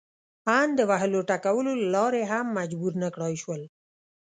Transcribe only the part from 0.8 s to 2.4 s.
وهلو ټکولو له لارې